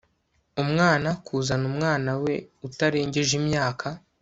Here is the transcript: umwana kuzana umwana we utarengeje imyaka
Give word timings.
umwana 0.63 1.09
kuzana 1.25 1.63
umwana 1.71 2.11
we 2.23 2.33
utarengeje 2.67 3.33
imyaka 3.41 3.87